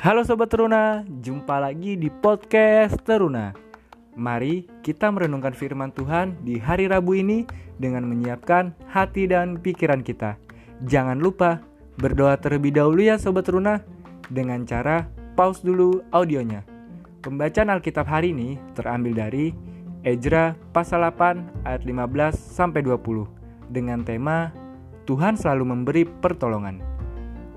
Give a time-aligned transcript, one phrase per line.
[0.00, 3.52] Halo Sobat Teruna, jumpa lagi di podcast Teruna.
[4.16, 7.44] Mari kita merenungkan firman Tuhan di hari Rabu ini
[7.76, 10.40] dengan menyiapkan hati dan pikiran kita.
[10.88, 11.60] Jangan lupa
[12.00, 13.84] berdoa terlebih dahulu ya Sobat Teruna
[14.32, 15.04] Dengan cara
[15.36, 16.64] pause dulu audionya.
[17.20, 19.52] Pembacaan Alkitab hari ini terambil dari
[20.00, 24.48] Ezra pasal 8 ayat 15 sampai 20 dengan tema
[25.04, 26.89] Tuhan selalu memberi pertolongan.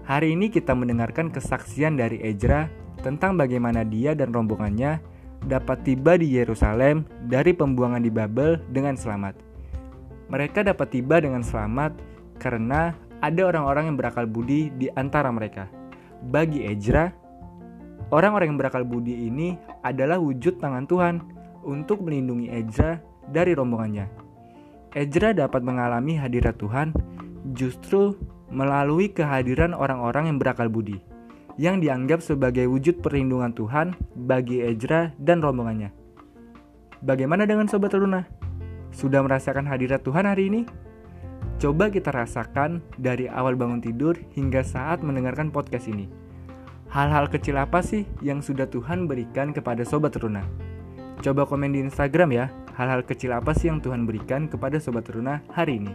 [0.03, 2.67] Hari ini kita mendengarkan kesaksian dari Ezra
[2.99, 4.99] tentang bagaimana dia dan rombongannya
[5.47, 9.39] dapat tiba di Yerusalem dari pembuangan di Babel dengan selamat.
[10.27, 11.95] Mereka dapat tiba dengan selamat
[12.35, 12.91] karena
[13.23, 15.71] ada orang-orang yang berakal budi di antara mereka.
[16.19, 17.07] Bagi Ezra,
[18.11, 19.55] orang-orang yang berakal budi ini
[19.87, 21.23] adalah wujud tangan Tuhan
[21.63, 22.99] untuk melindungi Ezra
[23.31, 24.11] dari rombongannya.
[24.99, 26.91] Ezra dapat mengalami hadirat Tuhan
[27.55, 28.19] justru
[28.53, 31.01] melalui kehadiran orang-orang yang berakal budi,
[31.57, 35.89] yang dianggap sebagai wujud perlindungan Tuhan bagi Ezra dan rombongannya.
[37.03, 38.23] Bagaimana dengan Sobat Teruna?
[38.93, 40.61] Sudah merasakan hadirat Tuhan hari ini?
[41.57, 46.07] Coba kita rasakan dari awal bangun tidur hingga saat mendengarkan podcast ini.
[46.93, 50.45] Hal-hal kecil apa sih yang sudah Tuhan berikan kepada Sobat Teruna?
[51.25, 52.45] Coba komen di Instagram ya,
[52.77, 55.93] hal-hal kecil apa sih yang Tuhan berikan kepada Sobat Teruna hari ini.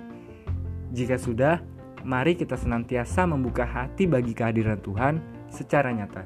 [0.91, 1.61] Jika sudah,
[2.09, 5.21] mari kita senantiasa membuka hati bagi kehadiran Tuhan
[5.53, 6.25] secara nyata.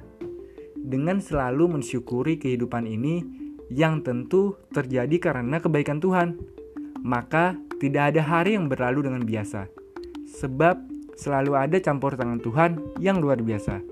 [0.79, 3.27] Dengan selalu mensyukuri kehidupan ini
[3.67, 6.39] yang tentu terjadi karena kebaikan Tuhan.
[7.03, 9.67] Maka tidak ada hari yang berlalu dengan biasa.
[10.39, 10.79] Sebab
[11.19, 13.83] selalu ada campur tangan Tuhan yang luar biasa.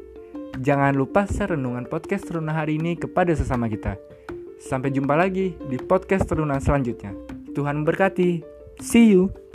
[0.62, 3.98] Jangan lupa share renungan podcast Teruna hari ini kepada sesama kita.
[4.62, 7.10] Sampai jumpa lagi di podcast Teruna selanjutnya.
[7.50, 8.46] Tuhan memberkati.
[8.78, 9.49] See you.